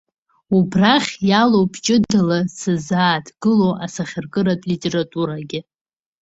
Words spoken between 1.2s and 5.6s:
иалоуп ҷыдала сыззааҭгыло асахьаркыратә литературагьы.